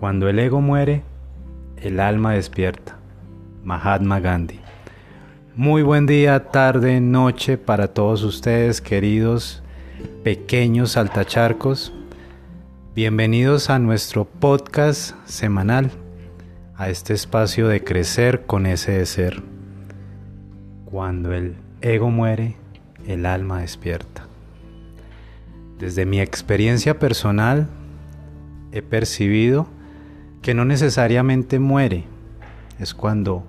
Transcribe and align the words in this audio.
Cuando 0.00 0.30
el 0.30 0.38
ego 0.38 0.62
muere, 0.62 1.02
el 1.76 2.00
alma 2.00 2.32
despierta. 2.32 2.96
Mahatma 3.62 4.18
Gandhi. 4.18 4.58
Muy 5.54 5.82
buen 5.82 6.06
día, 6.06 6.46
tarde, 6.46 7.02
noche 7.02 7.58
para 7.58 7.88
todos 7.88 8.22
ustedes, 8.22 8.80
queridos 8.80 9.62
pequeños 10.24 10.92
saltacharcos. 10.92 11.92
Bienvenidos 12.94 13.68
a 13.68 13.78
nuestro 13.78 14.24
podcast 14.24 15.14
semanal, 15.26 15.90
a 16.76 16.88
este 16.88 17.12
espacio 17.12 17.68
de 17.68 17.84
crecer 17.84 18.46
con 18.46 18.64
ese 18.64 18.92
de 18.92 19.04
ser. 19.04 19.42
Cuando 20.86 21.34
el 21.34 21.56
ego 21.82 22.08
muere, 22.10 22.56
el 23.06 23.26
alma 23.26 23.60
despierta. 23.60 24.26
Desde 25.78 26.06
mi 26.06 26.22
experiencia 26.22 26.98
personal, 26.98 27.68
he 28.72 28.80
percibido 28.80 29.68
que 30.42 30.54
no 30.54 30.64
necesariamente 30.64 31.58
muere, 31.58 32.04
es 32.78 32.94
cuando 32.94 33.44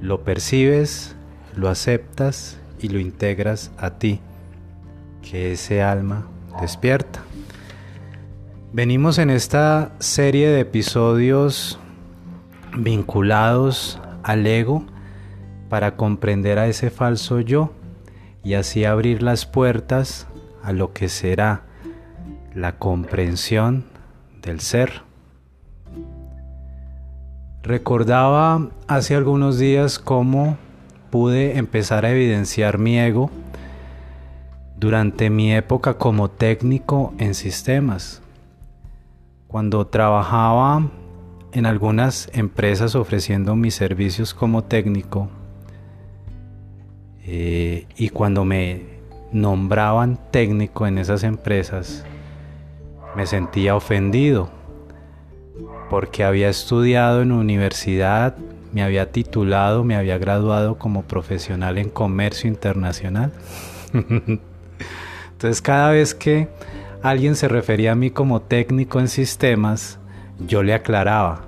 lo 0.00 0.24
percibes, 0.24 1.14
lo 1.54 1.68
aceptas 1.68 2.58
y 2.80 2.88
lo 2.88 2.98
integras 2.98 3.70
a 3.78 3.98
ti, 3.98 4.20
que 5.22 5.52
ese 5.52 5.82
alma 5.82 6.26
despierta. 6.60 7.20
Venimos 8.72 9.18
en 9.18 9.30
esta 9.30 9.92
serie 9.98 10.48
de 10.48 10.60
episodios 10.60 11.78
vinculados 12.76 14.00
al 14.22 14.46
ego 14.46 14.84
para 15.68 15.96
comprender 15.96 16.58
a 16.58 16.66
ese 16.66 16.90
falso 16.90 17.40
yo 17.40 17.72
y 18.44 18.54
así 18.54 18.84
abrir 18.84 19.22
las 19.22 19.46
puertas 19.46 20.26
a 20.62 20.72
lo 20.72 20.92
que 20.92 21.08
será 21.08 21.62
la 22.54 22.78
comprensión 22.78 23.84
del 24.42 24.60
ser. 24.60 25.05
Recordaba 27.66 28.68
hace 28.86 29.16
algunos 29.16 29.58
días 29.58 29.98
cómo 29.98 30.56
pude 31.10 31.58
empezar 31.58 32.04
a 32.04 32.12
evidenciar 32.12 32.78
mi 32.78 32.96
ego 32.96 33.28
durante 34.78 35.30
mi 35.30 35.52
época 35.52 35.94
como 35.94 36.30
técnico 36.30 37.12
en 37.18 37.34
sistemas. 37.34 38.22
Cuando 39.48 39.84
trabajaba 39.88 40.88
en 41.50 41.66
algunas 41.66 42.30
empresas 42.34 42.94
ofreciendo 42.94 43.56
mis 43.56 43.74
servicios 43.74 44.32
como 44.32 44.62
técnico 44.62 45.28
eh, 47.24 47.88
y 47.96 48.10
cuando 48.10 48.44
me 48.44 48.82
nombraban 49.32 50.20
técnico 50.30 50.86
en 50.86 50.98
esas 50.98 51.24
empresas, 51.24 52.04
me 53.16 53.26
sentía 53.26 53.74
ofendido 53.74 54.55
porque 55.90 56.24
había 56.24 56.48
estudiado 56.48 57.22
en 57.22 57.32
universidad, 57.32 58.36
me 58.72 58.82
había 58.82 59.10
titulado, 59.12 59.84
me 59.84 59.96
había 59.96 60.18
graduado 60.18 60.78
como 60.78 61.02
profesional 61.02 61.78
en 61.78 61.88
comercio 61.88 62.48
internacional. 62.48 63.32
Entonces 65.32 65.62
cada 65.62 65.90
vez 65.90 66.14
que 66.14 66.48
alguien 67.02 67.36
se 67.36 67.48
refería 67.48 67.92
a 67.92 67.94
mí 67.94 68.10
como 68.10 68.42
técnico 68.42 69.00
en 69.00 69.08
sistemas, 69.08 69.98
yo 70.46 70.62
le 70.62 70.74
aclaraba, 70.74 71.46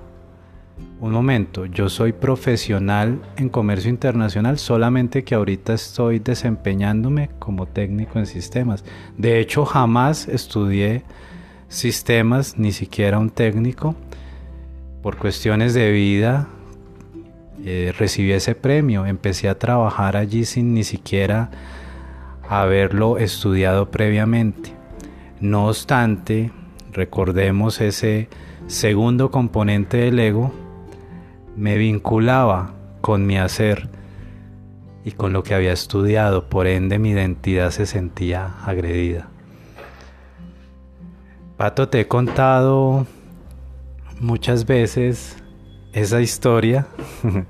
un 1.01 1.11
momento, 1.11 1.65
yo 1.65 1.87
soy 1.87 2.11
profesional 2.11 3.21
en 3.37 3.47
comercio 3.47 3.89
internacional, 3.89 4.57
solamente 4.57 5.23
que 5.23 5.33
ahorita 5.33 5.73
estoy 5.73 6.19
desempeñándome 6.19 7.29
como 7.39 7.67
técnico 7.67 8.19
en 8.19 8.25
sistemas. 8.25 8.83
De 9.17 9.39
hecho, 9.39 9.65
jamás 9.65 10.27
estudié 10.27 11.03
sistemas, 11.69 12.57
ni 12.57 12.71
siquiera 12.71 13.19
un 13.19 13.29
técnico 13.29 13.95
por 15.01 15.17
cuestiones 15.17 15.73
de 15.73 15.91
vida 15.91 16.47
eh, 17.63 17.93
recibí 17.97 18.31
ese 18.31 18.55
premio. 18.55 19.05
Empecé 19.05 19.49
a 19.49 19.57
trabajar 19.57 20.17
allí 20.17 20.45
sin 20.45 20.73
ni 20.73 20.83
siquiera 20.83 21.49
haberlo 22.47 23.17
estudiado 23.17 23.91
previamente. 23.91 24.73
No 25.39 25.67
obstante, 25.67 26.51
recordemos 26.91 27.79
ese 27.81 28.27
segundo 28.67 29.31
componente 29.31 29.97
del 29.97 30.19
ego, 30.19 30.51
me 31.55 31.77
vinculaba 31.77 32.73
con 33.01 33.25
mi 33.25 33.37
hacer 33.37 33.89
y 35.05 35.11
con 35.11 35.33
lo 35.33 35.43
que 35.43 35.53
había 35.53 35.71
estudiado, 35.71 36.49
por 36.49 36.67
ende 36.67 36.99
mi 36.99 37.11
identidad 37.11 37.71
se 37.71 37.85
sentía 37.85 38.55
agredida. 38.65 39.29
Pato, 41.59 41.89
te 41.89 41.99
he 41.99 42.07
contado 42.07 43.05
muchas 44.21 44.65
veces 44.65 45.35
esa 45.91 46.21
historia. 46.21 46.87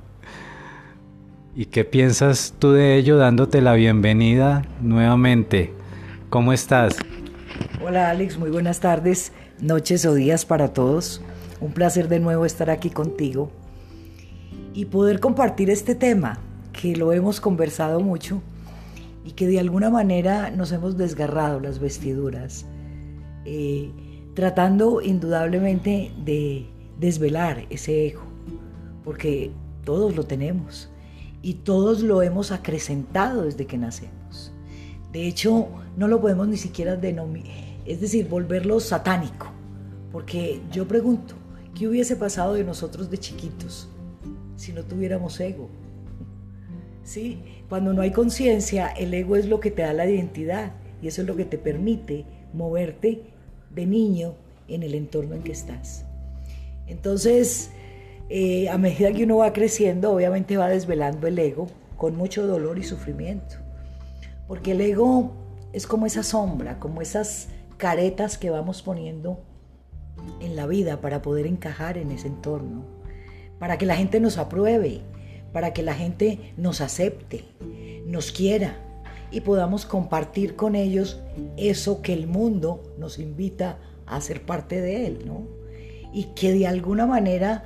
¿Y 1.55 1.67
qué 1.67 1.85
piensas 1.85 2.55
tú 2.57 2.71
de 2.71 2.95
ello 2.95 3.17
dándote 3.17 3.61
la 3.61 3.73
bienvenida 3.73 4.63
nuevamente? 4.81 5.75
¿Cómo 6.31 6.53
estás? 6.53 6.95
Hola 7.83 8.09
Alex, 8.09 8.39
muy 8.39 8.49
buenas 8.49 8.79
tardes, 8.79 9.31
noches 9.61 10.03
o 10.07 10.15
días 10.15 10.43
para 10.43 10.73
todos. 10.73 11.21
Un 11.61 11.73
placer 11.73 12.07
de 12.07 12.19
nuevo 12.19 12.45
estar 12.45 12.71
aquí 12.71 12.89
contigo 12.89 13.51
y 14.73 14.85
poder 14.85 15.19
compartir 15.19 15.69
este 15.69 15.93
tema 15.93 16.39
que 16.73 16.95
lo 16.95 17.13
hemos 17.13 17.39
conversado 17.39 17.99
mucho 17.99 18.41
y 19.23 19.33
que 19.33 19.45
de 19.45 19.59
alguna 19.59 19.91
manera 19.91 20.49
nos 20.49 20.71
hemos 20.71 20.97
desgarrado 20.97 21.59
las 21.59 21.77
vestiduras. 21.77 22.65
Eh, 23.51 23.89
tratando 24.35 25.01
indudablemente 25.01 26.11
de 26.23 26.67
desvelar 26.99 27.65
ese 27.71 28.05
ego, 28.05 28.21
porque 29.03 29.49
todos 29.83 30.15
lo 30.15 30.23
tenemos 30.23 30.87
y 31.41 31.55
todos 31.55 32.01
lo 32.01 32.21
hemos 32.21 32.51
acrecentado 32.51 33.41
desde 33.41 33.65
que 33.65 33.79
nacemos. 33.79 34.53
De 35.11 35.27
hecho, 35.27 35.67
no 35.97 36.07
lo 36.07 36.21
podemos 36.21 36.47
ni 36.47 36.57
siquiera 36.57 36.95
denominar, 36.95 37.57
es 37.87 38.01
decir, 38.01 38.27
volverlo 38.29 38.79
satánico, 38.79 39.47
porque 40.11 40.61
yo 40.71 40.87
pregunto, 40.87 41.33
¿qué 41.73 41.87
hubiese 41.87 42.15
pasado 42.15 42.53
de 42.53 42.63
nosotros 42.63 43.09
de 43.09 43.17
chiquitos 43.17 43.89
si 44.57 44.73
no 44.73 44.83
tuviéramos 44.83 45.39
ego? 45.39 45.69
¿Sí? 47.03 47.41
Cuando 47.67 47.93
no 47.93 48.03
hay 48.03 48.11
conciencia, 48.11 48.89
el 48.89 49.11
ego 49.11 49.35
es 49.35 49.49
lo 49.49 49.59
que 49.59 49.71
te 49.71 49.81
da 49.81 49.91
la 49.91 50.07
identidad 50.07 50.73
y 51.01 51.07
eso 51.07 51.23
es 51.23 51.27
lo 51.27 51.35
que 51.35 51.45
te 51.45 51.57
permite 51.57 52.25
moverte 52.53 53.38
de 53.71 53.85
niño 53.85 54.33
en 54.67 54.83
el 54.83 54.95
entorno 54.95 55.35
en 55.35 55.43
que 55.43 55.51
estás. 55.51 56.05
Entonces, 56.87 57.71
eh, 58.29 58.69
a 58.69 58.77
medida 58.77 59.11
que 59.11 59.23
uno 59.23 59.37
va 59.37 59.53
creciendo, 59.53 60.11
obviamente 60.11 60.57
va 60.57 60.69
desvelando 60.69 61.27
el 61.27 61.37
ego 61.37 61.67
con 61.97 62.15
mucho 62.15 62.47
dolor 62.47 62.77
y 62.77 62.83
sufrimiento. 62.83 63.55
Porque 64.47 64.71
el 64.71 64.81
ego 64.81 65.31
es 65.73 65.85
como 65.85 66.05
esa 66.05 66.23
sombra, 66.23 66.79
como 66.79 67.01
esas 67.01 67.49
caretas 67.77 68.37
que 68.37 68.49
vamos 68.49 68.81
poniendo 68.81 69.39
en 70.41 70.55
la 70.55 70.67
vida 70.67 71.01
para 71.01 71.21
poder 71.21 71.45
encajar 71.45 71.97
en 71.97 72.11
ese 72.11 72.27
entorno, 72.27 72.85
para 73.59 73.77
que 73.77 73.85
la 73.85 73.95
gente 73.95 74.19
nos 74.19 74.37
apruebe, 74.37 75.01
para 75.53 75.73
que 75.73 75.83
la 75.83 75.93
gente 75.93 76.53
nos 76.57 76.81
acepte, 76.81 77.45
nos 78.05 78.31
quiera 78.31 78.88
y 79.31 79.41
podamos 79.41 79.85
compartir 79.85 80.55
con 80.55 80.75
ellos 80.75 81.19
eso 81.57 82.01
que 82.01 82.13
el 82.13 82.27
mundo 82.27 82.93
nos 82.97 83.19
invita 83.19 83.77
a 84.05 84.19
ser 84.21 84.41
parte 84.43 84.81
de 84.81 85.05
él, 85.05 85.23
¿no? 85.25 85.47
Y 86.11 86.25
que 86.35 86.51
de 86.53 86.65
alguna 86.65 87.05
manera, 87.05 87.63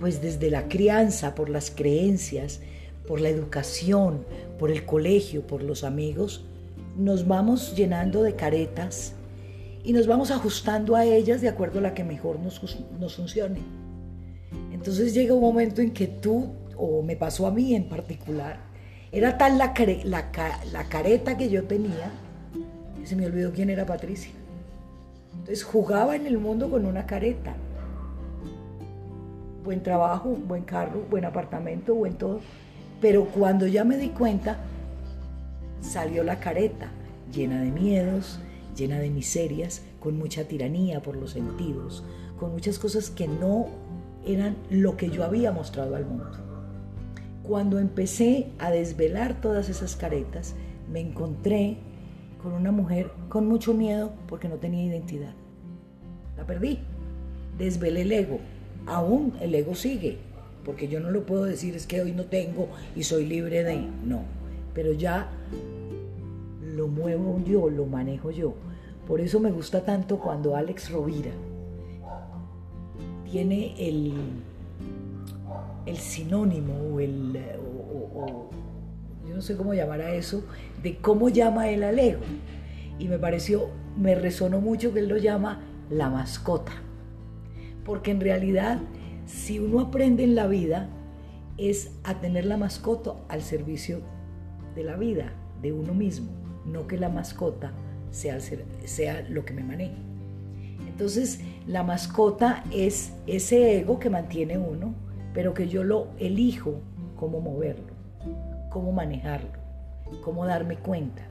pues 0.00 0.22
desde 0.22 0.50
la 0.50 0.68
crianza, 0.68 1.34
por 1.34 1.50
las 1.50 1.70
creencias, 1.70 2.60
por 3.06 3.20
la 3.20 3.28
educación, 3.28 4.24
por 4.58 4.70
el 4.70 4.86
colegio, 4.86 5.46
por 5.46 5.62
los 5.62 5.84
amigos, 5.84 6.44
nos 6.96 7.26
vamos 7.26 7.74
llenando 7.76 8.22
de 8.22 8.34
caretas 8.34 9.14
y 9.84 9.92
nos 9.92 10.06
vamos 10.06 10.30
ajustando 10.30 10.96
a 10.96 11.04
ellas 11.04 11.40
de 11.40 11.48
acuerdo 11.48 11.80
a 11.80 11.82
la 11.82 11.94
que 11.94 12.04
mejor 12.04 12.38
nos, 12.38 12.60
nos 12.98 13.16
funcione. 13.16 13.60
Entonces 14.72 15.12
llega 15.12 15.34
un 15.34 15.40
momento 15.40 15.82
en 15.82 15.92
que 15.92 16.06
tú, 16.06 16.52
o 16.76 17.02
me 17.02 17.16
pasó 17.16 17.46
a 17.46 17.50
mí 17.50 17.74
en 17.74 17.88
particular, 17.88 18.71
era 19.12 19.36
tal 19.36 19.58
la, 19.58 19.74
la, 20.72 20.84
careta 20.88 21.36
que 21.36 21.50
yo 21.50 21.64
tenía 21.64 22.10
que 22.98 23.06
se 23.06 23.14
me 23.14 23.26
olvidó 23.26 23.52
quién 23.52 23.68
era 23.68 23.84
Patricia. 23.84 24.32
Entonces 25.32 25.64
jugaba 25.64 26.16
en 26.16 26.26
el 26.26 26.38
mundo 26.38 26.70
con 26.70 26.86
una 26.86 27.04
careta. 27.04 27.54
Buen 29.64 29.82
trabajo, 29.82 30.30
buen 30.30 30.62
carro, 30.62 31.04
buen 31.10 31.26
apartamento, 31.26 31.94
buen 31.94 32.14
todo. 32.14 32.40
Pero 33.02 33.26
cuando 33.26 33.66
ya 33.66 33.84
me 33.84 33.98
di 33.98 34.08
cuenta, 34.08 34.58
salió 35.80 36.24
la 36.24 36.40
careta 36.40 36.88
llena 37.32 37.60
de 37.60 37.70
miedos, 37.70 38.38
llena 38.76 38.98
de 38.98 39.10
miserias, 39.10 39.82
con 40.00 40.16
mucha 40.16 40.44
tiranía 40.44 41.02
por 41.02 41.16
los 41.16 41.32
sentidos, 41.32 42.02
con 42.38 42.52
muchas 42.52 42.78
cosas 42.78 43.10
que 43.10 43.28
no 43.28 43.66
eran 44.24 44.56
lo 44.70 44.96
que 44.96 45.10
yo 45.10 45.24
había 45.24 45.52
mostrado 45.52 45.96
al 45.96 46.06
mundo. 46.06 46.51
Cuando 47.42 47.78
empecé 47.78 48.48
a 48.58 48.70
desvelar 48.70 49.40
todas 49.40 49.68
esas 49.68 49.96
caretas, 49.96 50.54
me 50.90 51.00
encontré 51.00 51.78
con 52.42 52.52
una 52.52 52.72
mujer 52.72 53.10
con 53.28 53.48
mucho 53.48 53.74
miedo 53.74 54.12
porque 54.28 54.48
no 54.48 54.56
tenía 54.56 54.84
identidad. 54.84 55.34
La 56.36 56.46
perdí. 56.46 56.78
desvelé 57.58 58.02
el 58.02 58.12
ego. 58.12 58.38
Aún 58.86 59.34
el 59.40 59.54
ego 59.54 59.74
sigue, 59.74 60.18
porque 60.64 60.88
yo 60.88 61.00
no 61.00 61.10
lo 61.10 61.24
puedo 61.24 61.44
decir 61.44 61.76
es 61.76 61.86
que 61.86 62.00
hoy 62.00 62.12
no 62.12 62.24
tengo 62.24 62.68
y 62.96 63.04
soy 63.04 63.26
libre 63.26 63.62
de... 63.62 63.76
No, 64.04 64.22
pero 64.74 64.92
ya 64.92 65.30
lo 66.74 66.88
muevo 66.88 67.40
yo, 67.44 67.68
lo 67.68 67.86
manejo 67.86 68.30
yo. 68.30 68.54
Por 69.06 69.20
eso 69.20 69.40
me 69.40 69.50
gusta 69.50 69.84
tanto 69.84 70.18
cuando 70.18 70.56
Alex 70.56 70.90
Rovira 70.90 71.32
tiene 73.30 73.74
el, 73.78 74.12
el 75.86 75.96
sinónimo 75.96 76.74
o 76.74 77.00
el... 77.00 77.38
yo 79.26 79.34
no 79.34 79.42
sé 79.42 79.56
cómo 79.56 79.74
llamar 79.74 80.00
a 80.00 80.14
eso, 80.14 80.44
de 80.82 80.96
cómo 80.98 81.28
llama 81.28 81.68
él 81.68 81.82
al 81.82 81.98
ego. 81.98 82.22
Y 82.98 83.08
me 83.08 83.18
pareció, 83.18 83.68
me 83.96 84.14
resonó 84.14 84.60
mucho 84.60 84.92
que 84.92 85.00
él 85.00 85.08
lo 85.08 85.16
llama 85.16 85.60
la 85.90 86.10
mascota. 86.10 86.72
Porque 87.84 88.10
en 88.10 88.20
realidad, 88.20 88.78
si 89.26 89.58
uno 89.58 89.80
aprende 89.80 90.24
en 90.24 90.34
la 90.34 90.46
vida, 90.46 90.88
es 91.58 91.92
a 92.04 92.20
tener 92.20 92.44
la 92.44 92.56
mascota 92.56 93.14
al 93.28 93.42
servicio 93.42 94.00
de 94.74 94.84
la 94.84 94.96
vida, 94.96 95.32
de 95.60 95.72
uno 95.72 95.94
mismo, 95.94 96.30
no 96.64 96.86
que 96.86 96.96
la 96.96 97.08
mascota 97.08 97.72
sea, 98.10 98.38
sea 98.40 99.26
lo 99.28 99.44
que 99.44 99.52
me 99.52 99.62
maneje. 99.62 99.96
Entonces, 100.88 101.40
la 101.66 101.82
mascota 101.82 102.64
es 102.72 103.12
ese 103.26 103.78
ego 103.78 103.98
que 103.98 104.10
mantiene 104.10 104.58
uno, 104.58 104.94
pero 105.34 105.54
que 105.54 105.68
yo 105.68 105.84
lo 105.84 106.08
elijo 106.18 106.80
cómo 107.16 107.40
moverlo, 107.40 107.92
cómo 108.70 108.92
manejarlo, 108.92 109.50
cómo 110.22 110.46
darme 110.46 110.76
cuenta. 110.76 111.22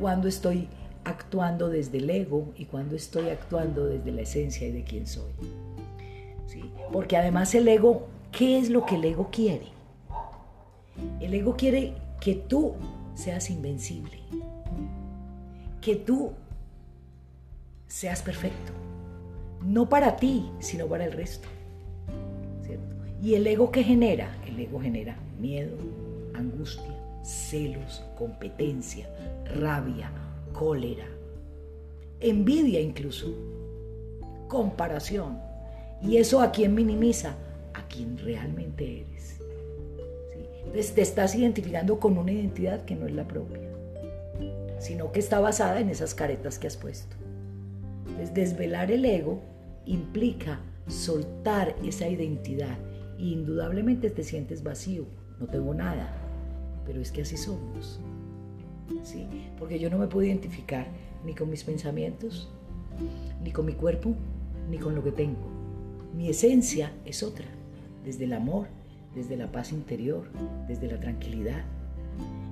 Cuando 0.00 0.28
estoy 0.28 0.68
actuando 1.04 1.68
desde 1.68 1.98
el 1.98 2.10
ego 2.10 2.52
y 2.56 2.66
cuando 2.66 2.96
estoy 2.96 3.28
actuando 3.28 3.86
desde 3.86 4.12
la 4.12 4.22
esencia 4.22 4.68
y 4.68 4.72
de 4.72 4.84
quién 4.84 5.06
soy. 5.06 5.32
¿Sí? 6.46 6.62
Porque 6.92 7.16
además 7.16 7.54
el 7.54 7.68
ego, 7.68 8.06
¿qué 8.30 8.58
es 8.58 8.70
lo 8.70 8.84
que 8.86 8.96
el 8.96 9.04
ego 9.04 9.28
quiere? 9.30 9.66
El 11.20 11.34
ego 11.34 11.56
quiere 11.56 11.94
que 12.20 12.34
tú 12.34 12.74
seas 13.14 13.50
invencible, 13.50 14.18
que 15.80 15.96
tú 15.96 16.32
seas 17.86 18.22
perfecto, 18.22 18.72
no 19.64 19.88
para 19.88 20.16
ti, 20.16 20.50
sino 20.60 20.86
para 20.86 21.04
el 21.04 21.12
resto. 21.12 21.48
¿Y 23.22 23.36
el 23.36 23.46
ego 23.46 23.70
que 23.70 23.84
genera? 23.84 24.36
El 24.48 24.58
ego 24.58 24.80
genera 24.80 25.16
miedo, 25.38 25.76
angustia, 26.34 26.92
celos, 27.22 28.02
competencia, 28.18 29.08
rabia, 29.44 30.10
cólera, 30.52 31.06
envidia 32.18 32.80
incluso, 32.80 33.32
comparación. 34.48 35.38
¿Y 36.02 36.16
eso 36.16 36.40
a 36.40 36.50
quién 36.50 36.74
minimiza? 36.74 37.36
A 37.74 37.86
quien 37.86 38.18
realmente 38.18 39.02
eres. 39.02 39.40
Entonces 40.58 40.92
te 40.92 41.02
estás 41.02 41.36
identificando 41.36 42.00
con 42.00 42.18
una 42.18 42.32
identidad 42.32 42.84
que 42.84 42.96
no 42.96 43.06
es 43.06 43.12
la 43.12 43.28
propia, 43.28 43.60
sino 44.80 45.12
que 45.12 45.20
está 45.20 45.38
basada 45.38 45.78
en 45.78 45.90
esas 45.90 46.16
caretas 46.16 46.58
que 46.58 46.66
has 46.66 46.76
puesto. 46.76 47.14
Entonces 48.08 48.34
desvelar 48.34 48.90
el 48.90 49.04
ego 49.04 49.40
implica 49.86 50.58
soltar 50.88 51.76
esa 51.84 52.08
identidad 52.08 52.76
indudablemente 53.30 54.10
te 54.10 54.24
sientes 54.24 54.62
vacío, 54.62 55.06
no 55.38 55.46
tengo 55.46 55.74
nada, 55.74 56.12
pero 56.84 57.00
es 57.00 57.12
que 57.12 57.22
así 57.22 57.36
somos. 57.36 58.00
¿sí? 59.02 59.26
Porque 59.58 59.78
yo 59.78 59.90
no 59.90 59.98
me 59.98 60.06
puedo 60.06 60.26
identificar 60.26 60.86
ni 61.24 61.34
con 61.34 61.50
mis 61.50 61.64
pensamientos, 61.64 62.48
ni 63.42 63.52
con 63.52 63.66
mi 63.66 63.74
cuerpo, 63.74 64.14
ni 64.70 64.78
con 64.78 64.94
lo 64.94 65.02
que 65.02 65.12
tengo. 65.12 65.46
Mi 66.14 66.28
esencia 66.28 66.92
es 67.04 67.22
otra, 67.22 67.46
desde 68.04 68.24
el 68.24 68.32
amor, 68.32 68.66
desde 69.14 69.36
la 69.36 69.50
paz 69.50 69.72
interior, 69.72 70.24
desde 70.68 70.90
la 70.90 70.98
tranquilidad. 70.98 71.64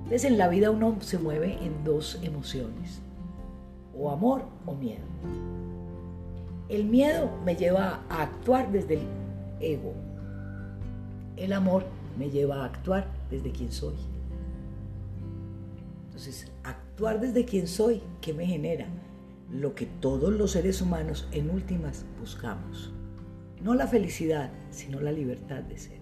Entonces 0.03 0.25
en 0.25 0.37
la 0.37 0.47
vida 0.47 0.71
uno 0.71 0.97
se 1.01 1.17
mueve 1.17 1.57
en 1.61 1.83
dos 1.83 2.19
emociones, 2.23 3.01
o 3.97 4.09
amor 4.09 4.45
o 4.65 4.73
miedo. 4.73 5.05
El 6.69 6.85
miedo 6.85 7.29
me 7.45 7.55
lleva 7.55 8.03
a 8.09 8.23
actuar 8.23 8.71
desde 8.71 8.95
el 8.95 9.01
ego. 9.59 9.93
El 11.41 11.53
amor 11.53 11.85
me 12.19 12.29
lleva 12.29 12.57
a 12.57 12.65
actuar 12.65 13.07
desde 13.31 13.51
quien 13.51 13.71
soy. 13.71 13.95
Entonces, 16.05 16.51
actuar 16.63 17.19
desde 17.19 17.45
quien 17.45 17.67
soy, 17.67 18.03
¿qué 18.21 18.31
me 18.31 18.45
genera? 18.45 18.85
Lo 19.49 19.73
que 19.73 19.87
todos 19.87 20.31
los 20.31 20.51
seres 20.51 20.83
humanos 20.83 21.27
en 21.31 21.49
últimas 21.49 22.05
buscamos. 22.19 22.93
No 23.59 23.73
la 23.73 23.87
felicidad, 23.87 24.51
sino 24.69 25.01
la 25.01 25.11
libertad 25.11 25.63
de 25.63 25.79
ser. 25.79 26.01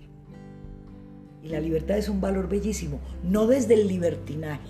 Y 1.42 1.48
la 1.48 1.62
libertad 1.62 1.98
es 1.98 2.10
un 2.10 2.20
valor 2.20 2.50
bellísimo, 2.50 3.00
no 3.24 3.48
desde 3.48 3.76
el 3.76 3.88
libertinaje, 3.88 4.68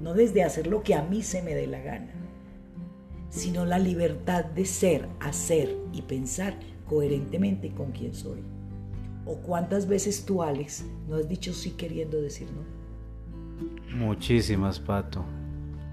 no 0.00 0.14
desde 0.14 0.44
hacer 0.44 0.66
lo 0.66 0.82
que 0.82 0.94
a 0.94 1.02
mí 1.02 1.22
se 1.22 1.42
me 1.42 1.54
dé 1.54 1.66
la 1.66 1.80
gana, 1.80 2.14
sino 3.28 3.66
la 3.66 3.78
libertad 3.78 4.46
de 4.46 4.64
ser, 4.64 5.06
hacer 5.20 5.76
y 5.92 6.00
pensar 6.00 6.58
coherentemente 6.88 7.74
con 7.74 7.92
quien 7.92 8.14
soy. 8.14 8.53
¿O 9.26 9.36
cuántas 9.36 9.88
veces 9.88 10.24
tú, 10.24 10.42
Alex, 10.42 10.84
no 11.08 11.16
has 11.16 11.28
dicho 11.28 11.52
sí 11.52 11.70
queriendo 11.70 12.20
decir 12.20 12.48
no? 12.52 13.96
Muchísimas, 13.96 14.78
Pato. 14.78 15.24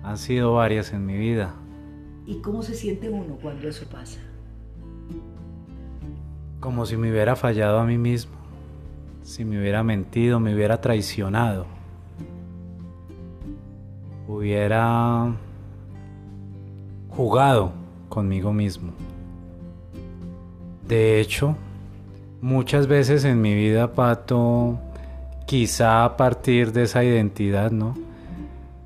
Han 0.04 0.18
sido 0.18 0.54
varias 0.54 0.92
en 0.94 1.06
mi 1.06 1.18
vida. 1.18 1.54
¿Y 2.26 2.42
cómo 2.42 2.62
se 2.62 2.76
siente 2.76 3.10
uno 3.10 3.38
cuando 3.42 3.68
eso 3.68 3.86
pasa? 3.86 4.20
Como 6.60 6.86
si 6.86 6.98
me 6.98 7.12
hubiera 7.12 7.36
fallado 7.36 7.80
a 7.80 7.86
mí 7.86 7.98
mismo, 7.98 8.34
si 9.24 9.46
me 9.46 9.60
hubiera 9.60 9.84
mentido, 9.84 10.40
me 10.40 10.54
hubiera 10.54 10.82
traicionado, 10.82 11.66
hubiera 14.28 15.36
jugado 17.10 17.72
conmigo 18.10 18.54
mismo. 18.54 18.94
De 20.88 21.20
hecho, 21.20 21.56
muchas 22.42 22.88
veces 22.88 23.24
en 23.24 23.42
mi 23.42 23.54
vida, 23.56 23.94
Pato, 23.94 24.80
quizá 25.46 26.04
a 26.04 26.18
partir 26.18 26.74
de 26.74 26.84
esa 26.84 27.04
identidad, 27.04 27.72
¿no? 27.72 27.96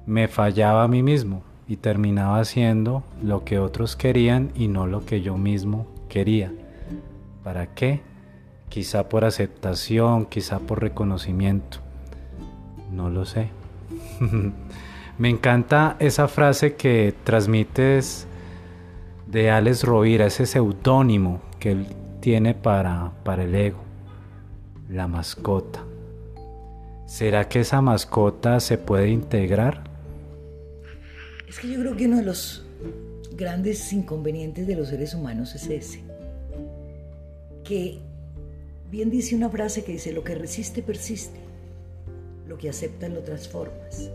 Me 0.06 0.28
fallaba 0.28 0.84
a 0.84 0.88
mí 0.88 1.02
mismo 1.02 1.42
y 1.68 1.78
terminaba 1.78 2.40
haciendo 2.40 3.04
lo 3.24 3.44
que 3.44 3.57
otros 3.57 3.95
querían 3.95 4.52
y 4.56 4.68
no 4.68 4.85
lo 4.85 5.06
que 5.06 5.21
yo 5.21 5.38
mismo 5.38 5.88
quería. 6.09 6.54
¿Para 7.44 7.74
qué? 7.74 8.02
Quizá 8.69 9.09
por 9.09 9.26
aceptación, 9.26 10.26
quizá 10.26 10.59
por 10.59 10.81
reconocimiento. 10.81 11.80
No 12.92 13.09
lo 13.09 13.26
sé. 13.26 13.50
Me 15.18 15.30
encanta 15.30 15.95
esa 16.00 16.28
frase 16.28 16.76
que 16.76 17.16
transmites 17.24 18.28
de 19.28 19.50
Alex 19.50 19.83
Rovira, 19.83 20.26
ese 20.26 20.45
seudónimo 20.45 21.40
que 21.59 21.71
él 21.71 21.88
tiene 22.25 22.55
para, 22.55 23.11
para 23.23 23.44
el 23.44 23.53
ego, 23.53 23.83
la 24.89 25.07
mascota. 25.07 25.85
¿Será 27.05 27.47
que 27.47 27.59
esa 27.59 27.81
mascota 27.81 28.59
se 28.59 28.79
puede 28.79 29.09
integrar? 29.09 29.83
Es 31.47 31.59
que 31.59 31.69
yo 31.69 31.79
creo 31.81 31.95
que 31.95 32.07
uno 32.07 32.17
de 32.17 32.23
los 32.23 32.65
grandes 33.35 33.94
inconvenientes 33.94 34.65
de 34.65 34.75
los 34.75 34.87
seres 34.87 35.13
humanos 35.13 35.53
es 35.53 35.67
ese. 35.67 36.01
Que 37.63 37.99
bien 38.89 39.11
dice 39.11 39.35
una 39.35 39.51
frase 39.51 39.83
que 39.83 39.91
dice, 39.91 40.11
lo 40.11 40.23
que 40.23 40.33
resiste 40.33 40.81
persiste, 40.81 41.37
lo 42.47 42.57
que 42.57 42.69
acepta 42.69 43.07
lo 43.07 43.19
transformas. 43.19 44.09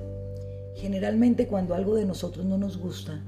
Generalmente 0.75 1.47
cuando 1.47 1.77
algo 1.77 1.95
de 1.95 2.07
nosotros 2.07 2.45
no 2.45 2.59
nos 2.59 2.77
gusta, 2.77 3.23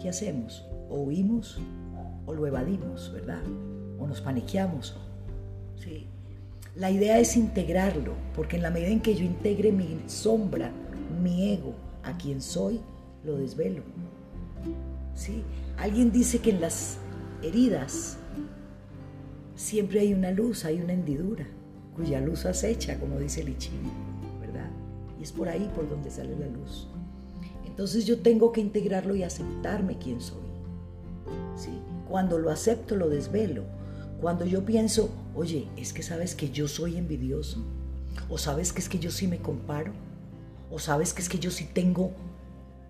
¿qué 0.00 0.08
hacemos? 0.08 0.64
O 0.88 1.02
huimos 1.02 1.60
o 2.24 2.32
lo 2.32 2.46
evadimos, 2.46 3.12
¿verdad? 3.12 3.42
O 4.02 4.06
nos 4.08 4.20
paniqueamos. 4.20 4.96
¿sí? 5.76 6.08
La 6.74 6.90
idea 6.90 7.20
es 7.20 7.36
integrarlo, 7.36 8.14
porque 8.34 8.56
en 8.56 8.62
la 8.62 8.70
medida 8.70 8.88
en 8.88 9.00
que 9.00 9.14
yo 9.14 9.24
integre 9.24 9.70
mi 9.70 10.00
sombra, 10.06 10.72
mi 11.22 11.52
ego, 11.52 11.74
a 12.02 12.16
quien 12.16 12.40
soy, 12.40 12.80
lo 13.22 13.36
desvelo. 13.36 13.82
¿Sí? 15.14 15.44
Alguien 15.76 16.10
dice 16.10 16.40
que 16.40 16.50
en 16.50 16.60
las 16.60 16.98
heridas 17.42 18.18
siempre 19.54 20.00
hay 20.00 20.14
una 20.14 20.32
luz, 20.32 20.64
hay 20.64 20.80
una 20.80 20.94
hendidura, 20.94 21.46
cuya 21.94 22.20
luz 22.20 22.44
acecha, 22.44 22.98
como 22.98 23.20
dice 23.20 23.44
Lichini, 23.44 23.92
¿verdad? 24.40 24.68
Y 25.20 25.22
es 25.22 25.30
por 25.30 25.48
ahí 25.48 25.70
por 25.76 25.88
donde 25.88 26.10
sale 26.10 26.36
la 26.36 26.48
luz. 26.48 26.88
Entonces 27.66 28.04
yo 28.04 28.18
tengo 28.18 28.50
que 28.50 28.60
integrarlo 28.60 29.14
y 29.14 29.22
aceptarme 29.22 29.96
quién 29.98 30.20
soy. 30.20 30.42
¿Sí? 31.54 31.78
Cuando 32.08 32.38
lo 32.38 32.50
acepto, 32.50 32.96
lo 32.96 33.08
desvelo 33.08 33.62
cuando 34.22 34.46
yo 34.46 34.64
pienso, 34.64 35.10
oye, 35.34 35.66
es 35.76 35.92
que 35.92 36.04
sabes 36.04 36.36
que 36.36 36.48
yo 36.48 36.68
soy 36.68 36.96
envidioso, 36.96 37.58
o 38.30 38.38
sabes 38.38 38.72
que 38.72 38.80
es 38.80 38.88
que 38.88 39.00
yo 39.00 39.10
sí 39.10 39.26
me 39.26 39.38
comparo, 39.38 39.90
o 40.70 40.78
sabes 40.78 41.12
que 41.12 41.22
es 41.22 41.28
que 41.28 41.40
yo 41.40 41.50
sí 41.50 41.68
tengo 41.74 42.12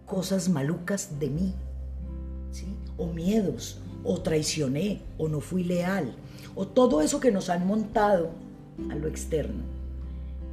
cosas 0.05 0.51
malucas 0.51 1.19
de 1.19 1.31
mí, 1.31 1.55
¿sí? 2.51 2.67
o 2.99 3.07
miedos, 3.07 3.81
o 4.05 4.21
traicioné, 4.21 5.01
o 5.17 5.27
no 5.27 5.41
fui 5.41 5.65
leal, 5.65 6.15
o 6.55 6.67
todo 6.67 7.01
eso 7.01 7.19
que 7.19 7.33
nos 7.33 7.49
han 7.49 7.67
montado 7.67 8.29
a 8.91 8.95
lo 8.95 9.09
externo. 9.09 9.62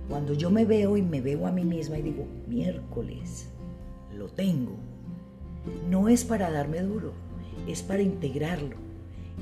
Cuando 0.07 0.33
yo 0.33 0.49
me 0.49 0.63
veo 0.63 0.95
y 0.95 1.01
me 1.01 1.19
veo 1.19 1.45
a 1.45 1.51
mí 1.51 1.65
misma 1.65 1.97
y 1.97 2.03
digo, 2.03 2.25
miércoles, 2.47 3.49
lo 4.17 4.29
tengo, 4.29 4.77
no 5.89 6.07
es 6.07 6.23
para 6.23 6.49
darme 6.49 6.81
duro, 6.83 7.11
es 7.67 7.83
para 7.83 8.01
integrarlo. 8.01 8.88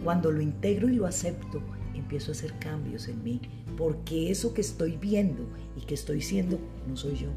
Cuando 0.03 0.31
lo 0.31 0.41
integro 0.41 0.89
y 0.89 0.95
lo 0.95 1.05
acepto, 1.05 1.61
empiezo 1.93 2.31
a 2.31 2.35
hacer 2.35 2.53
cambios 2.59 3.07
en 3.07 3.23
mí, 3.23 3.41
porque 3.77 4.31
eso 4.31 4.53
que 4.53 4.61
estoy 4.61 4.97
viendo 4.97 5.43
y 5.75 5.81
que 5.81 5.93
estoy 5.93 6.21
siendo 6.21 6.59
no 6.87 6.95
soy 6.95 7.15
yo. 7.15 7.29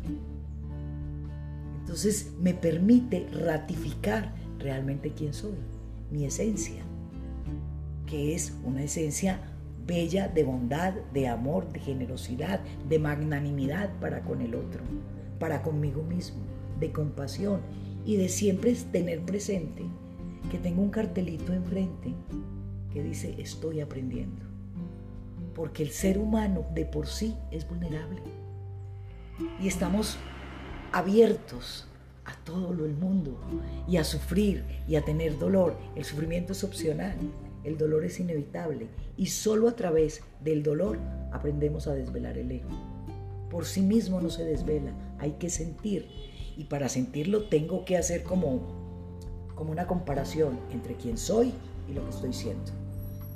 Entonces 1.81 2.33
me 2.41 2.55
permite 2.55 3.27
ratificar 3.33 4.35
realmente 4.59 5.13
quién 5.13 5.35
soy, 5.35 5.57
mi 6.11 6.25
esencia, 6.25 6.83
que 8.07 8.35
es 8.35 8.55
una 8.65 8.83
esencia 8.83 9.41
bella 9.87 10.29
de 10.29 10.45
bondad, 10.45 10.95
de 11.13 11.27
amor, 11.27 11.73
de 11.73 11.81
generosidad, 11.81 12.61
de 12.89 12.99
magnanimidad 12.99 13.91
para 13.99 14.23
con 14.23 14.41
el 14.41 14.55
otro, 14.55 14.83
para 15.39 15.63
conmigo 15.63 16.03
mismo, 16.03 16.39
de 16.79 16.93
compasión 16.93 17.61
y 18.05 18.17
de 18.17 18.29
siempre 18.29 18.75
tener 18.93 19.21
presente 19.23 19.83
que 20.51 20.59
tengo 20.59 20.83
un 20.83 20.91
cartelito 20.91 21.55
enfrente 21.55 22.13
que 22.93 23.03
dice 23.03 23.35
estoy 23.39 23.81
aprendiendo. 23.81 24.43
Porque 25.55 25.83
el 25.83 25.91
ser 25.91 26.19
humano 26.19 26.67
de 26.75 26.85
por 26.85 27.07
sí 27.07 27.35
es 27.51 27.67
vulnerable. 27.69 28.21
Y 29.61 29.69
estamos 29.69 30.19
abiertos 30.93 31.87
a 32.25 32.35
todo 32.45 32.85
el 32.85 32.95
mundo 32.95 33.39
y 33.89 33.97
a 33.97 34.05
sufrir 34.05 34.65
y 34.87 34.97
a 34.97 35.05
tener 35.05 35.39
dolor. 35.39 35.77
El 35.97 36.05
sufrimiento 36.05 36.53
es 36.53 36.65
opcional, 36.65 37.17
el 37.65 37.79
dolor 37.79 38.05
es 38.05 38.21
inevitable 38.21 38.89
y 39.17 39.27
solo 39.27 39.69
a 39.69 39.77
través 39.77 40.23
del 40.43 40.63
dolor 40.63 40.99
aprendemos 41.33 41.87
a 41.87 41.95
desvelar 41.95 42.39
el 42.39 42.51
ego. 42.51 42.71
Por 43.51 43.65
sí 43.65 43.83
mismo 43.83 44.21
no 44.21 44.31
se 44.31 44.45
desvela, 44.45 44.93
hay 45.19 45.33
que 45.33 45.51
sentir 45.51 46.09
y 46.57 46.65
para 46.65 46.89
sentirlo 46.89 47.45
tengo 47.49 47.85
que 47.85 47.97
hacer 47.97 48.23
como, 48.23 48.80
como 49.61 49.73
una 49.73 49.87
comparación 49.87 50.59
entre 50.73 50.95
quién 50.95 51.19
soy 51.19 51.53
y 51.87 51.93
lo 51.93 52.03
que 52.03 52.09
estoy 52.09 52.33
siendo. 52.33 52.73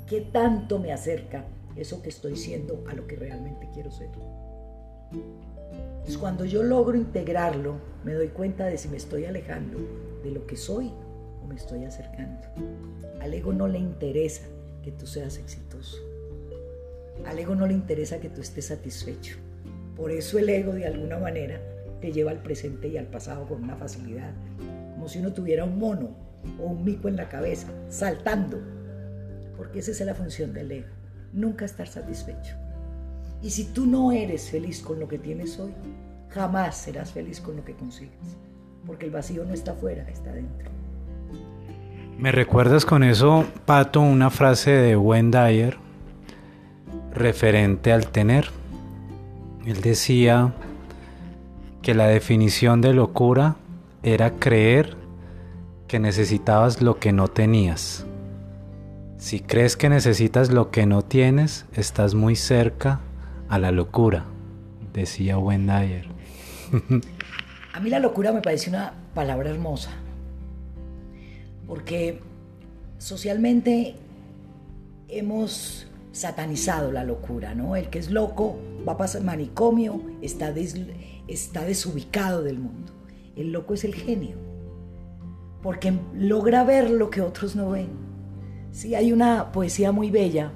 ¿Qué 0.06 0.22
tanto 0.22 0.78
me 0.78 0.90
acerca 0.90 1.44
eso 1.76 2.00
que 2.00 2.08
estoy 2.08 2.34
siendo 2.34 2.82
a 2.88 2.94
lo 2.94 3.06
que 3.06 3.16
realmente 3.16 3.68
quiero 3.74 3.90
ser? 3.90 4.08
Cuando 6.18 6.46
yo 6.46 6.62
logro 6.62 6.96
integrarlo, 6.96 7.74
me 8.04 8.14
doy 8.14 8.28
cuenta 8.28 8.64
de 8.64 8.78
si 8.78 8.88
me 8.88 8.96
estoy 8.96 9.26
alejando 9.26 9.76
de 10.22 10.30
lo 10.30 10.46
que 10.46 10.56
soy 10.56 10.92
o 11.42 11.46
me 11.46 11.56
estoy 11.56 11.84
acercando. 11.84 12.40
Al 13.20 13.34
ego 13.34 13.52
no 13.52 13.68
le 13.68 13.78
interesa 13.78 14.44
que 14.82 14.92
tú 14.92 15.06
seas 15.06 15.36
exitoso. 15.36 15.98
Al 17.26 17.38
ego 17.38 17.54
no 17.54 17.66
le 17.66 17.74
interesa 17.74 18.18
que 18.18 18.30
tú 18.30 18.40
estés 18.40 18.68
satisfecho. 18.68 19.36
Por 19.94 20.10
eso 20.10 20.38
el 20.38 20.48
ego 20.48 20.72
de 20.72 20.86
alguna 20.86 21.18
manera 21.18 21.60
te 22.00 22.12
lleva 22.12 22.30
al 22.30 22.42
presente 22.42 22.88
y 22.88 22.96
al 22.96 23.08
pasado 23.08 23.46
con 23.46 23.62
una 23.62 23.76
facilidad, 23.76 24.32
como 25.04 25.12
si 25.12 25.18
uno 25.18 25.34
tuviera 25.34 25.64
un 25.64 25.78
mono 25.78 26.16
o 26.58 26.64
un 26.64 26.82
mico 26.82 27.08
en 27.08 27.16
la 27.16 27.28
cabeza, 27.28 27.66
saltando, 27.90 28.58
porque 29.54 29.80
esa 29.80 29.90
es 29.90 30.00
la 30.00 30.14
función 30.14 30.54
del 30.54 30.72
ego, 30.72 30.88
nunca 31.34 31.66
estar 31.66 31.86
satisfecho. 31.86 32.56
Y 33.42 33.50
si 33.50 33.64
tú 33.64 33.84
no 33.84 34.12
eres 34.12 34.48
feliz 34.48 34.80
con 34.80 34.98
lo 34.98 35.06
que 35.06 35.18
tienes 35.18 35.58
hoy, 35.58 35.74
jamás 36.30 36.78
serás 36.78 37.12
feliz 37.12 37.42
con 37.42 37.54
lo 37.56 37.64
que 37.66 37.74
consigues, 37.74 38.16
porque 38.86 39.04
el 39.04 39.10
vacío 39.10 39.44
no 39.44 39.52
está 39.52 39.72
afuera, 39.72 40.08
está 40.08 40.32
dentro. 40.32 40.70
Me 42.18 42.32
recuerdas 42.32 42.86
con 42.86 43.02
eso, 43.02 43.44
Pato, 43.66 44.00
una 44.00 44.30
frase 44.30 44.70
de 44.70 44.96
Wayne 44.96 45.32
Dyer 45.32 45.76
referente 47.12 47.92
al 47.92 48.06
tener. 48.06 48.48
Él 49.66 49.82
decía 49.82 50.54
que 51.82 51.92
la 51.92 52.06
definición 52.06 52.80
de 52.80 52.94
locura 52.94 53.56
era 54.04 54.38
creer 54.38 54.96
que 55.88 55.98
necesitabas 55.98 56.82
lo 56.82 57.00
que 57.00 57.12
no 57.12 57.28
tenías. 57.28 58.04
Si 59.16 59.40
crees 59.40 59.78
que 59.78 59.88
necesitas 59.88 60.50
lo 60.50 60.70
que 60.70 60.84
no 60.84 61.02
tienes, 61.02 61.64
estás 61.72 62.14
muy 62.14 62.36
cerca 62.36 63.00
a 63.48 63.58
la 63.58 63.70
locura, 63.70 64.26
decía 64.92 65.38
Wendayer. 65.38 66.06
a 67.72 67.80
mí 67.80 67.88
la 67.88 67.98
locura 67.98 68.32
me 68.32 68.42
parece 68.42 68.68
una 68.68 68.92
palabra 69.14 69.48
hermosa, 69.48 69.90
porque 71.66 72.20
socialmente 72.98 73.94
hemos 75.08 75.86
satanizado 76.12 76.92
la 76.92 77.04
locura, 77.04 77.54
¿no? 77.54 77.74
El 77.74 77.88
que 77.88 77.98
es 77.98 78.10
loco 78.10 78.58
va 78.86 78.92
a 78.92 78.96
pasar 78.98 79.22
manicomio, 79.22 80.02
está, 80.20 80.52
está 81.26 81.64
desubicado 81.64 82.42
del 82.42 82.58
mundo. 82.58 82.93
El 83.36 83.52
loco 83.52 83.74
es 83.74 83.84
el 83.84 83.94
genio, 83.94 84.36
porque 85.62 85.92
logra 86.14 86.62
ver 86.64 86.90
lo 86.90 87.10
que 87.10 87.20
otros 87.20 87.56
no 87.56 87.70
ven. 87.70 87.88
Sí, 88.70 88.94
hay 88.94 89.12
una 89.12 89.52
poesía 89.52 89.92
muy 89.92 90.10
bella 90.10 90.52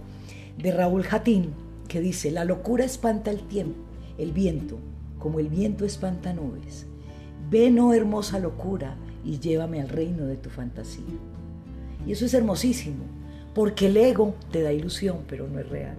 de 0.56 0.72
Raúl 0.72 1.02
Jatín 1.02 1.54
que 1.88 2.00
dice, 2.00 2.30
la 2.30 2.44
locura 2.44 2.84
espanta 2.84 3.30
el 3.30 3.40
tiempo, 3.40 3.80
el 4.18 4.32
viento, 4.32 4.78
como 5.18 5.40
el 5.40 5.48
viento 5.48 5.84
espanta 5.84 6.32
nubes. 6.32 6.86
Ven, 7.50 7.78
oh 7.78 7.94
hermosa 7.94 8.38
locura, 8.38 8.96
y 9.24 9.38
llévame 9.38 9.80
al 9.80 9.88
reino 9.88 10.26
de 10.26 10.36
tu 10.36 10.50
fantasía. 10.50 11.04
Y 12.06 12.12
eso 12.12 12.26
es 12.26 12.34
hermosísimo, 12.34 13.04
porque 13.54 13.86
el 13.86 13.96
ego 13.96 14.34
te 14.52 14.62
da 14.62 14.72
ilusión, 14.72 15.24
pero 15.26 15.48
no 15.48 15.58
es 15.58 15.68
real. 15.68 15.96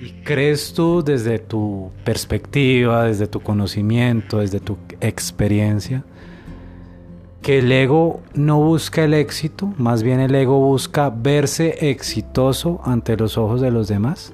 ¿Y 0.00 0.12
crees 0.22 0.72
tú 0.74 1.02
desde 1.02 1.40
tu 1.40 1.90
perspectiva, 2.04 3.04
desde 3.04 3.26
tu 3.26 3.40
conocimiento, 3.40 4.38
desde 4.38 4.60
tu 4.60 4.78
experiencia, 5.00 6.04
que 7.42 7.58
el 7.58 7.72
ego 7.72 8.20
no 8.34 8.60
busca 8.60 9.04
el 9.04 9.14
éxito, 9.14 9.74
más 9.76 10.04
bien 10.04 10.20
el 10.20 10.34
ego 10.34 10.60
busca 10.60 11.10
verse 11.10 11.90
exitoso 11.90 12.80
ante 12.84 13.16
los 13.16 13.36
ojos 13.36 13.60
de 13.60 13.72
los 13.72 13.88
demás? 13.88 14.32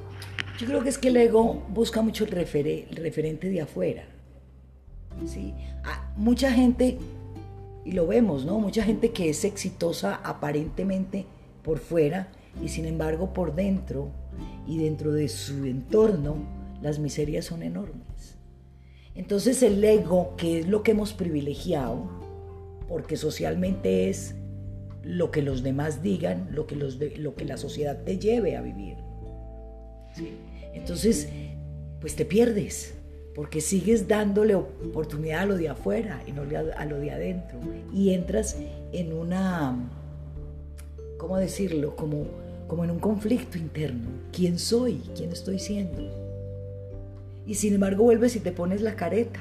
Yo 0.58 0.66
creo 0.66 0.82
que 0.82 0.90
es 0.90 0.98
que 0.98 1.08
el 1.08 1.16
ego 1.16 1.62
busca 1.70 2.02
mucho 2.02 2.24
el, 2.24 2.30
referente 2.30 3.48
de 3.48 3.60
afuera. 3.62 4.04
¿sí? 5.26 5.54
Mucha 6.16 6.52
gente, 6.52 6.98
y 7.86 7.92
lo 7.92 8.06
vemos, 8.06 8.44
¿no? 8.44 8.60
Mucha 8.60 8.82
gente 8.82 9.12
que 9.12 9.30
es 9.30 9.44
exitosa 9.44 10.20
aparentemente 10.22 11.24
por 11.62 11.78
fuera 11.78 12.28
y 12.62 12.68
sin 12.68 12.86
embargo 12.86 13.32
por 13.32 13.54
dentro 13.54 14.10
y 14.66 14.78
dentro 14.78 15.12
de 15.12 15.28
su 15.28 15.64
entorno 15.64 16.36
las 16.82 16.98
miserias 16.98 17.46
son 17.46 17.62
enormes. 17.62 18.36
Entonces 19.14 19.62
el 19.62 19.82
ego, 19.82 20.34
que 20.36 20.60
es 20.60 20.68
lo 20.68 20.82
que 20.82 20.90
hemos 20.90 21.12
privilegiado, 21.12 22.08
porque 22.88 23.16
socialmente 23.16 24.08
es 24.08 24.34
lo 25.02 25.30
que 25.30 25.42
los 25.42 25.62
demás 25.62 26.02
digan, 26.02 26.48
lo 26.50 26.66
que, 26.66 26.76
los 26.76 26.98
lo 27.18 27.34
que 27.34 27.44
la 27.44 27.56
sociedad 27.56 28.02
te 28.04 28.18
lleve 28.18 28.56
a 28.56 28.62
vivir. 28.62 28.96
Entonces, 30.72 31.28
pues 32.00 32.16
te 32.16 32.24
pierdes, 32.24 32.94
porque 33.34 33.60
sigues 33.60 34.08
dándole 34.08 34.54
oportunidad 34.54 35.42
a 35.42 35.46
lo 35.46 35.56
de 35.56 35.68
afuera 35.68 36.22
y 36.26 36.32
no 36.32 36.42
a 36.76 36.84
lo 36.86 36.98
de 36.98 37.10
adentro. 37.10 37.58
Y 37.92 38.10
entras 38.10 38.56
en 38.92 39.12
una, 39.12 39.90
¿cómo 41.18 41.36
decirlo? 41.36 41.96
Como, 41.96 42.26
como 42.74 42.82
en 42.82 42.90
un 42.90 42.98
conflicto 42.98 43.56
interno. 43.56 44.08
¿Quién 44.32 44.58
soy? 44.58 45.00
¿Quién 45.16 45.30
estoy 45.30 45.60
siendo? 45.60 46.10
Y 47.46 47.54
sin 47.54 47.74
embargo 47.74 48.02
vuelves 48.02 48.34
y 48.34 48.40
te 48.40 48.50
pones 48.50 48.80
la 48.82 48.96
careta. 48.96 49.38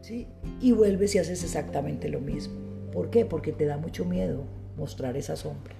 ¿sí? 0.00 0.26
Y 0.62 0.72
vuelves 0.72 1.14
y 1.14 1.18
haces 1.18 1.44
exactamente 1.44 2.08
lo 2.08 2.20
mismo. 2.20 2.54
¿Por 2.90 3.10
qué? 3.10 3.26
Porque 3.26 3.52
te 3.52 3.66
da 3.66 3.76
mucho 3.76 4.06
miedo 4.06 4.44
mostrar 4.78 5.18
esa 5.18 5.36
sombra. 5.36 5.74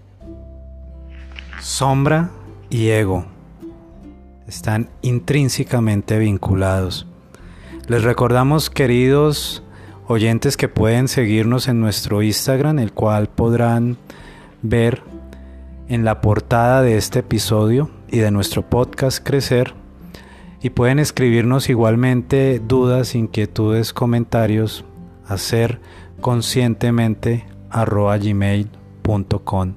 Sombra 1.62 2.32
y 2.68 2.88
ego 2.88 3.24
están 4.46 4.90
intrínsecamente 5.00 6.18
vinculados. 6.18 7.06
Les 7.86 8.02
recordamos, 8.02 8.68
queridos 8.68 9.62
oyentes, 10.06 10.58
que 10.58 10.68
pueden 10.68 11.08
seguirnos 11.08 11.66
en 11.66 11.80
nuestro 11.80 12.20
Instagram, 12.20 12.78
el 12.78 12.92
cual 12.92 13.30
podrán 13.30 13.96
ver 14.60 15.00
en 15.88 16.04
la 16.04 16.20
portada 16.20 16.82
de 16.82 16.96
este 16.96 17.20
episodio 17.20 17.90
y 18.08 18.18
de 18.18 18.30
nuestro 18.30 18.62
podcast 18.62 19.26
Crecer. 19.26 19.74
Y 20.60 20.70
pueden 20.70 20.98
escribirnos 20.98 21.68
igualmente 21.68 22.60
dudas, 22.60 23.14
inquietudes, 23.14 23.92
comentarios, 23.92 24.84
hacer 25.26 25.80
conscientemente 26.20 27.46
arroba 27.70 28.18
gmail.com. 28.18 29.74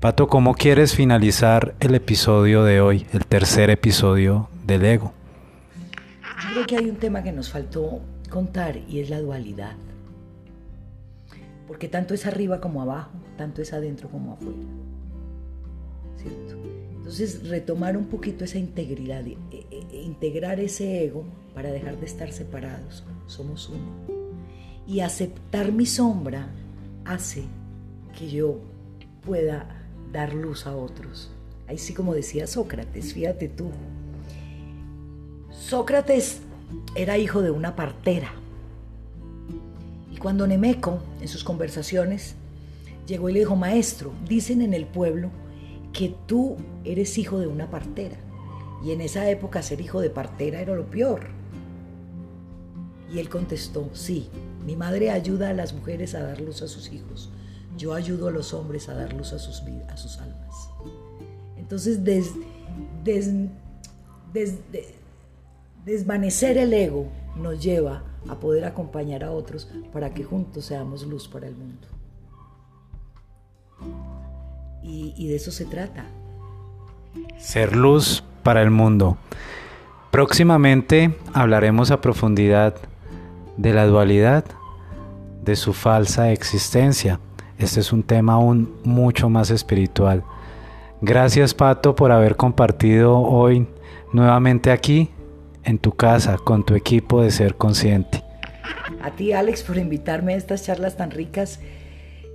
Pato, 0.00 0.28
¿cómo 0.28 0.54
quieres 0.54 0.94
finalizar 0.94 1.74
el 1.80 1.94
episodio 1.94 2.64
de 2.64 2.80
hoy, 2.80 3.06
el 3.12 3.24
tercer 3.26 3.70
episodio 3.70 4.48
del 4.66 4.84
ego? 4.84 5.12
Yo 6.42 6.50
creo 6.52 6.66
que 6.66 6.76
hay 6.76 6.90
un 6.90 6.96
tema 6.96 7.22
que 7.22 7.32
nos 7.32 7.50
faltó 7.50 8.00
contar 8.28 8.76
y 8.88 9.00
es 9.00 9.10
la 9.10 9.20
dualidad. 9.20 9.76
Porque 11.66 11.88
tanto 11.88 12.12
es 12.12 12.26
arriba 12.26 12.60
como 12.60 12.82
abajo, 12.82 13.12
tanto 13.38 13.62
es 13.62 13.72
adentro 13.72 14.08
como 14.08 14.34
afuera. 14.34 14.58
¿Cierto? 16.24 16.54
Entonces, 17.04 17.48
retomar 17.48 17.98
un 17.98 18.06
poquito 18.06 18.44
esa 18.44 18.58
integridad, 18.58 19.24
e, 19.26 19.36
integrar 19.92 20.58
ese 20.58 21.04
ego 21.04 21.24
para 21.54 21.70
dejar 21.70 22.00
de 22.00 22.06
estar 22.06 22.32
separados. 22.32 23.04
Somos 23.26 23.68
uno. 23.68 24.24
Y 24.86 25.00
aceptar 25.00 25.70
mi 25.70 25.86
sombra 25.86 26.48
hace 27.04 27.44
que 28.18 28.30
yo 28.30 28.58
pueda 29.24 29.68
dar 30.12 30.32
luz 30.32 30.66
a 30.66 30.74
otros. 30.74 31.30
Ahí 31.66 31.76
sí 31.76 31.92
como 31.92 32.14
decía 32.14 32.46
Sócrates, 32.46 33.12
fíjate 33.12 33.48
tú. 33.48 33.70
Sócrates 35.50 36.40
era 36.94 37.18
hijo 37.18 37.42
de 37.42 37.50
una 37.50 37.76
partera. 37.76 38.32
Y 40.10 40.16
cuando 40.16 40.46
Nemeco, 40.46 41.00
en 41.20 41.28
sus 41.28 41.44
conversaciones, 41.44 42.34
llegó 43.06 43.28
y 43.28 43.34
le 43.34 43.40
dijo, 43.40 43.56
maestro, 43.56 44.12
dicen 44.26 44.62
en 44.62 44.72
el 44.72 44.86
pueblo 44.86 45.30
que 45.94 46.14
tú 46.26 46.56
eres 46.84 47.16
hijo 47.16 47.38
de 47.38 47.46
una 47.46 47.70
partera. 47.70 48.16
Y 48.84 48.90
en 48.90 49.00
esa 49.00 49.30
época 49.30 49.62
ser 49.62 49.80
hijo 49.80 50.00
de 50.02 50.10
partera 50.10 50.60
era 50.60 50.74
lo 50.74 50.90
peor. 50.90 51.28
Y 53.10 53.20
él 53.20 53.30
contestó, 53.30 53.88
sí, 53.94 54.28
mi 54.66 54.76
madre 54.76 55.10
ayuda 55.10 55.50
a 55.50 55.54
las 55.54 55.72
mujeres 55.72 56.14
a 56.14 56.22
dar 56.22 56.40
luz 56.40 56.60
a 56.60 56.68
sus 56.68 56.92
hijos. 56.92 57.30
Yo 57.78 57.94
ayudo 57.94 58.28
a 58.28 58.30
los 58.32 58.52
hombres 58.52 58.88
a 58.88 58.94
dar 58.94 59.12
luz 59.14 59.32
a 59.32 59.38
sus, 59.38 59.62
a 59.88 59.96
sus 59.96 60.18
almas. 60.18 60.68
Entonces, 61.56 62.00
desvanecer 65.84 66.58
el 66.58 66.72
ego 66.74 67.06
nos 67.36 67.62
lleva 67.62 68.02
a 68.28 68.40
poder 68.40 68.64
acompañar 68.64 69.22
a 69.22 69.30
otros 69.30 69.68
para 69.92 70.12
que 70.12 70.24
juntos 70.24 70.66
seamos 70.66 71.06
luz 71.06 71.28
para 71.28 71.46
el 71.46 71.54
mundo. 71.54 71.93
Y 74.84 75.28
de 75.28 75.36
eso 75.36 75.50
se 75.50 75.64
trata. 75.64 76.04
Ser 77.38 77.74
luz 77.74 78.22
para 78.42 78.62
el 78.62 78.70
mundo. 78.70 79.16
Próximamente 80.10 81.16
hablaremos 81.32 81.90
a 81.90 82.00
profundidad 82.00 82.76
de 83.56 83.72
la 83.72 83.86
dualidad, 83.86 84.44
de 85.42 85.56
su 85.56 85.72
falsa 85.72 86.30
existencia. 86.30 87.18
Este 87.58 87.80
es 87.80 87.92
un 87.92 88.02
tema 88.02 88.34
aún 88.34 88.74
mucho 88.84 89.28
más 89.28 89.50
espiritual. 89.50 90.22
Gracias 91.00 91.54
Pato 91.54 91.94
por 91.94 92.12
haber 92.12 92.36
compartido 92.36 93.18
hoy 93.18 93.66
nuevamente 94.12 94.70
aquí 94.70 95.10
en 95.64 95.78
tu 95.78 95.92
casa 95.92 96.36
con 96.36 96.64
tu 96.64 96.74
equipo 96.74 97.22
de 97.22 97.30
ser 97.30 97.56
consciente. 97.56 98.22
A 99.02 99.10
ti 99.10 99.32
Alex 99.32 99.62
por 99.62 99.76
invitarme 99.78 100.34
a 100.34 100.36
estas 100.36 100.64
charlas 100.64 100.96
tan 100.96 101.10
ricas, 101.10 101.60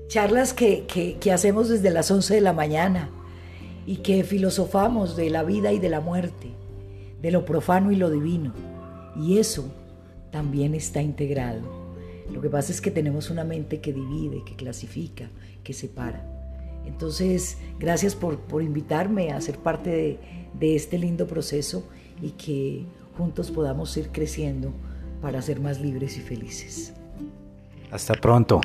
charlas 0.09 0.53
que, 0.53 0.85
que 1.19 1.31
hacemos 1.31 1.69
desde 1.69 1.91
las 1.91 2.11
11 2.11 2.35
de 2.35 2.41
la 2.41 2.51
mañana 2.51 3.09
y 3.85 3.97
que 3.97 4.23
filosofamos 4.23 5.15
de 5.15 5.29
la 5.29 5.43
vida 5.43 5.71
y 5.71 5.79
de 5.79 5.87
la 5.87 6.01
muerte, 6.01 6.49
de 7.21 7.31
lo 7.31 7.45
profano 7.45 7.91
y 7.91 7.95
lo 7.95 8.09
divino. 8.09 8.53
Y 9.15 9.37
eso 9.37 9.71
también 10.31 10.75
está 10.75 11.01
integrado. 11.01 11.61
Lo 12.33 12.41
que 12.41 12.49
pasa 12.49 12.71
es 12.71 12.81
que 12.81 12.91
tenemos 12.91 13.29
una 13.29 13.43
mente 13.43 13.81
que 13.81 13.93
divide, 13.93 14.43
que 14.43 14.55
clasifica, 14.55 15.29
que 15.63 15.73
separa. 15.73 16.25
Entonces, 16.85 17.57
gracias 17.79 18.15
por, 18.15 18.39
invitarme 18.61 19.31
a 19.31 19.41
ser 19.41 19.57
parte 19.59 19.89
de, 19.89 20.19
de 20.53 20.75
este 20.75 20.97
lindo 20.97 21.27
proceso 21.27 21.87
y 22.21 22.31
que 22.31 22.83
juntos 23.15 23.51
podamos 23.51 23.95
ir 23.95 24.09
creciendo 24.09 24.73
para 25.21 25.41
ser 25.41 25.59
más 25.59 25.79
libres 25.79 26.17
y 26.17 26.21
felices. 26.21 26.93
Hasta 27.91 28.15
pronto. 28.15 28.61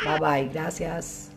Bye 0.00 0.18
bye, 0.18 0.44
gracias. 0.52 1.31